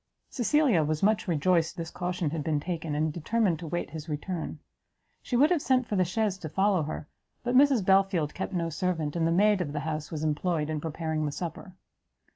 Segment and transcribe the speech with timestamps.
[0.31, 4.57] Cecilia was much rejoiced this caution had been taken, and determined to wait his return.
[5.21, 7.07] She would have sent for the chaise to follow her;
[7.43, 10.81] but Mrs Belfield kept no servant, and the maid of the house was employed in
[10.81, 11.75] preparing the supper.